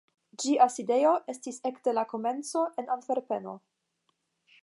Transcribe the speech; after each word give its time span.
Ĝia 0.43 0.65
sidejo 0.75 1.11
estis 1.33 1.59
ekde 1.71 1.93
la 1.99 2.05
komenco 2.15 2.65
en 2.83 2.91
Antverpeno. 2.97 3.57